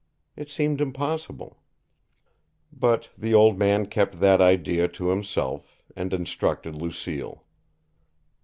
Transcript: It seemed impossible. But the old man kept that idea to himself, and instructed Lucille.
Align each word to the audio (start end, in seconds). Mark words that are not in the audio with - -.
It 0.35 0.49
seemed 0.49 0.81
impossible. 0.81 1.59
But 2.73 3.09
the 3.15 3.35
old 3.35 3.59
man 3.59 3.85
kept 3.85 4.19
that 4.19 4.41
idea 4.41 4.87
to 4.87 5.09
himself, 5.09 5.83
and 5.95 6.11
instructed 6.11 6.73
Lucille. 6.75 7.45